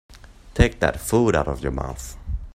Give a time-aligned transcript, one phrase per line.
[0.55, 2.17] Take that food out of your mouth.